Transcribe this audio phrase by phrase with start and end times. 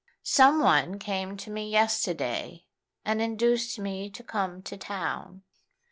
[0.23, 2.65] Some one came to me yesterday,
[3.05, 5.43] and induced me to come to town."